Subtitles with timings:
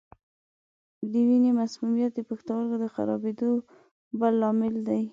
[1.11, 3.51] د وینې مسمومیت د پښتورګو د خرابېدو
[4.19, 5.01] بل لامل دی.